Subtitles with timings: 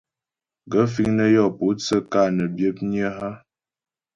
[0.71, 3.29] Gaə̂ fíŋ nə́ yɔ́ pótsə́ ka nə́ byə̌pnyə́ a?